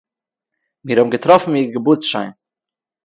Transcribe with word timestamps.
מיר 0.85 0.97
האָבן 0.97 1.11
געטראָפן 1.13 1.53
איר 1.57 1.67
געבורטס-שיין 1.75 2.31